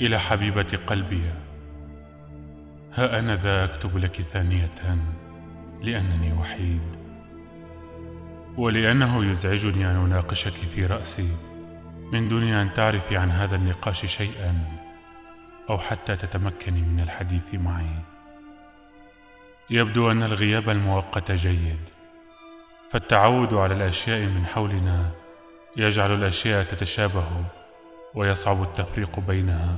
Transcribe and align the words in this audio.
إلى 0.00 0.18
حبيبة 0.18 0.78
قلبي. 0.86 1.22
ها 2.94 3.18
أنا 3.18 3.36
ذا 3.36 3.64
أكتب 3.64 3.98
لك 3.98 4.22
ثانية 4.22 4.98
لأنني 5.82 6.32
وحيد. 6.32 6.82
ولأنه 8.56 9.24
يزعجني 9.30 9.90
أن 9.90 9.96
أناقشك 9.96 10.52
في 10.52 10.86
رأسي. 10.86 11.36
من 12.12 12.28
دون 12.28 12.42
أن 12.42 12.74
تعرفي 12.74 13.16
عن 13.16 13.30
هذا 13.30 13.56
النقاش 13.56 14.06
شيئا. 14.06 14.64
أو 15.70 15.78
حتى 15.78 16.16
تتمكني 16.16 16.82
من 16.82 17.00
الحديث 17.00 17.54
معي. 17.54 18.02
يبدو 19.70 20.10
أن 20.10 20.22
الغياب 20.22 20.70
المؤقت 20.70 21.32
جيد. 21.32 21.80
فالتعود 22.90 23.54
على 23.54 23.74
الأشياء 23.74 24.26
من 24.26 24.46
حولنا 24.46 25.10
يجعل 25.76 26.14
الأشياء 26.14 26.64
تتشابه. 26.64 27.44
ويصعب 28.14 28.62
التفريق 28.62 29.20
بينها. 29.20 29.76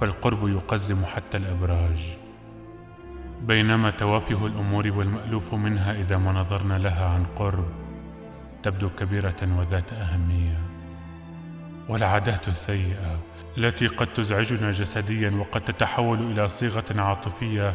فالقرب 0.00 0.48
يقزم 0.48 1.04
حتى 1.04 1.36
الأبراج. 1.36 2.16
بينما 3.42 3.90
توافه 3.90 4.46
الأمور 4.46 4.92
والمألوف 4.92 5.54
منها 5.54 5.92
إذا 5.92 6.18
ما 6.18 6.32
نظرنا 6.32 6.78
لها 6.78 7.08
عن 7.08 7.26
قرب 7.36 7.68
تبدو 8.62 8.90
كبيرة 8.90 9.58
وذات 9.58 9.92
أهمية. 9.92 10.60
والعادات 11.88 12.48
السيئة 12.48 13.18
التي 13.58 13.86
قد 13.86 14.06
تزعجنا 14.06 14.72
جسديا 14.72 15.30
وقد 15.30 15.60
تتحول 15.60 16.32
إلى 16.32 16.48
صيغة 16.48 17.00
عاطفية 17.00 17.74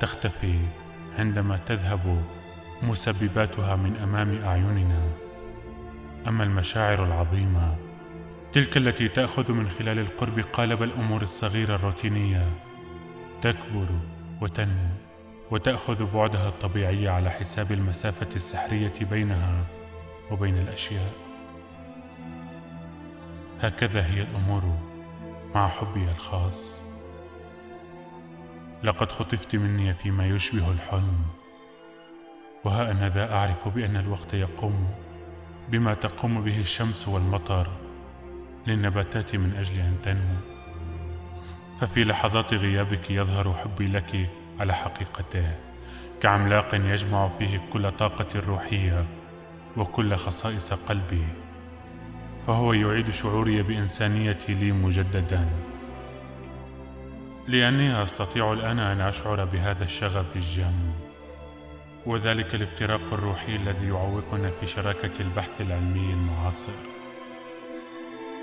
تختفي 0.00 0.58
عندما 1.18 1.56
تذهب 1.56 2.24
مسبباتها 2.82 3.76
من 3.76 3.96
أمام 3.96 4.44
أعيننا. 4.44 5.23
أما 6.28 6.44
المشاعر 6.44 7.04
العظيمة 7.04 7.76
تلك 8.52 8.76
التي 8.76 9.08
تأخذ 9.08 9.52
من 9.52 9.68
خلال 9.68 9.98
القرب 9.98 10.40
قالب 10.40 10.82
الأمور 10.82 11.22
الصغيرة 11.22 11.74
الروتينية 11.76 12.50
تكبر 13.42 13.86
وتنمو 14.40 14.88
وتأخذ 15.50 16.12
بعدها 16.14 16.48
الطبيعي 16.48 17.08
على 17.08 17.30
حساب 17.30 17.72
المسافة 17.72 18.28
السحرية 18.36 18.92
بينها 19.00 19.64
وبين 20.30 20.58
الأشياء. 20.58 21.12
هكذا 23.60 24.06
هي 24.06 24.22
الأمور 24.22 24.78
مع 25.54 25.68
حبي 25.68 26.10
الخاص. 26.10 26.82
لقد 28.82 29.12
خطفت 29.12 29.56
مني 29.56 29.94
فيما 29.94 30.26
يشبه 30.26 30.70
الحلم 30.70 31.18
وها 32.64 32.90
أنا 32.90 33.08
ذا 33.08 33.32
أعرف 33.34 33.68
بأن 33.68 33.96
الوقت 33.96 34.34
يقوم. 34.34 34.94
بما 35.68 35.94
تقوم 35.94 36.44
به 36.44 36.60
الشمس 36.60 37.08
والمطر 37.08 37.70
للنباتات 38.66 39.36
من 39.36 39.56
أجل 39.56 39.78
أن 39.78 39.96
تنمو. 40.02 40.36
ففي 41.80 42.04
لحظات 42.04 42.54
غيابك 42.54 43.10
يظهر 43.10 43.54
حبي 43.54 43.88
لك 43.88 44.30
على 44.60 44.74
حقيقته 44.74 45.54
كعملاق 46.20 46.74
يجمع 46.74 47.28
فيه 47.28 47.60
كل 47.72 47.90
طاقتي 47.90 48.38
الروحية 48.38 49.04
وكل 49.76 50.16
خصائص 50.16 50.72
قلبي. 50.72 51.26
فهو 52.46 52.72
يعيد 52.72 53.10
شعوري 53.10 53.62
بإنسانيتي 53.62 54.54
لي 54.54 54.72
مجددا. 54.72 55.48
لأني 57.48 58.02
أستطيع 58.02 58.52
الآن 58.52 58.78
أن 58.78 59.00
أشعر 59.00 59.44
بهذا 59.44 59.84
الشغف 59.84 60.36
الجم. 60.36 60.92
وذلك 62.06 62.54
الافتراق 62.54 63.12
الروحي 63.12 63.56
الذي 63.56 63.86
يعوقنا 63.86 64.50
في 64.60 64.66
شراكة 64.66 65.10
البحث 65.20 65.60
العلمي 65.60 66.12
المعاصر. 66.12 66.72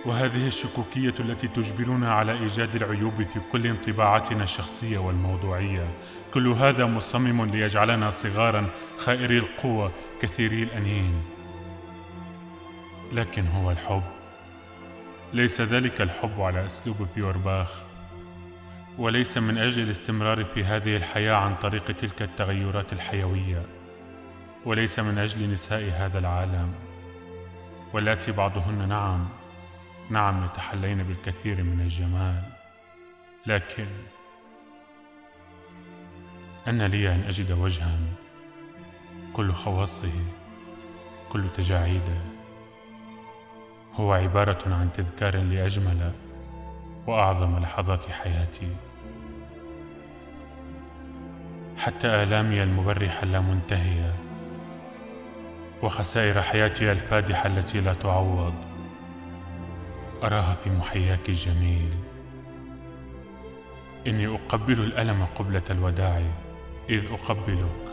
وهذه 0.06 0.48
الشكوكية 0.48 1.14
التي 1.20 1.48
تجبرنا 1.48 2.12
على 2.14 2.32
إيجاد 2.32 2.76
العيوب 2.76 3.24
في 3.24 3.40
كل 3.52 3.68
انطباعاتنا 3.68 4.44
الشخصية 4.44 4.98
والموضوعية 4.98 5.88
كل 6.34 6.48
هذا 6.48 6.86
مصمم 6.86 7.46
ليجعلنا 7.46 8.10
صغارا 8.10 8.70
خائري 8.98 9.38
القوة 9.38 9.92
كثيري 10.22 10.64
الأنين. 10.64 11.24
لكن 13.12 13.48
هو 13.48 13.72
الحب. 13.72 14.04
ليس 15.34 15.62
ذلك 15.62 16.02
الحب 16.02 16.42
على 16.42 16.66
أسلوب 16.66 17.08
فيورباخ. 17.16 17.91
وليس 18.98 19.38
من 19.38 19.58
أجل 19.58 19.84
الاستمرار 19.84 20.44
في 20.44 20.64
هذه 20.64 20.96
الحياة 20.96 21.34
عن 21.34 21.56
طريق 21.56 21.92
تلك 21.92 22.22
التغيرات 22.22 22.94
الحيوية 22.94 23.66
وليس 24.66 25.00
من 25.00 25.18
أجل 25.18 25.54
نساء 25.54 25.92
هذا 25.98 26.20
العالم 26.20 26.74
واللاتي 27.94 28.32
بعضهن 28.32 28.90
نعم 28.90 29.30
نعم 30.10 30.46
يتحلين 30.46 31.04
بالكثير 31.04 31.64
من 31.64 31.82
الجمال. 31.82 32.44
لكن 33.46 33.88
أن 36.68 36.82
لي 36.82 37.16
أن 37.16 37.24
أجد 37.28 37.52
وجها 37.52 38.00
كل 39.34 39.54
خواصه 39.54 40.14
كل 41.30 41.44
تجاعيده 41.58 42.18
هو 43.94 44.14
عبارة 44.14 44.74
عن 44.74 44.90
تذكار 44.94 45.38
لأجمل 45.38 46.12
وأعظم 47.08 47.60
لحظات 47.60 48.12
حياتي. 48.12 48.68
حتى 51.78 52.08
آلامي 52.08 52.64
المبرحة 52.64 53.24
اللامنتهية 53.24 54.16
وخسائر 55.84 56.42
حياتي 56.42 56.92
الفادحة 56.92 57.48
التي 57.48 57.82
لا 57.82 57.94
تعوض 57.94 58.54
أراها 60.24 60.54
في 60.54 60.70
محياك 60.70 61.30
الجميل. 61.30 61.94
إني 64.08 64.28
أقبل 64.28 64.80
الألم 64.82 65.26
قبلة 65.26 65.64
الوداع 65.70 66.22
إذ 66.90 67.12
أقبلك. 67.12 67.92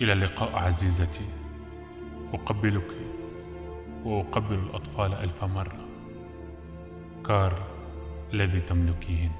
إلى 0.00 0.12
اللقاء 0.12 0.56
عزيزتي 0.56 1.28
أقبلك 2.34 2.90
وأقبل 4.04 4.54
الأطفال 4.54 5.14
ألف 5.14 5.44
مرة. 5.44 5.91
كار 7.26 7.66
الذي 8.32 8.60
تملكين. 8.60 9.30